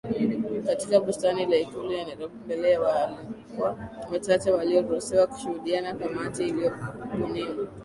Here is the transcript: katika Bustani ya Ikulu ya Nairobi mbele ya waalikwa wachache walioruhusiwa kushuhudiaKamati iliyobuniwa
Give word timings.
katika 0.65 0.99
Bustani 0.99 1.41
ya 1.53 1.59
Ikulu 1.59 1.91
ya 1.91 2.05
Nairobi 2.05 2.37
mbele 2.45 2.71
ya 2.71 2.81
waalikwa 2.81 3.77
wachache 4.11 4.51
walioruhusiwa 4.51 5.27
kushuhudiaKamati 5.27 6.43
iliyobuniwa 6.43 7.67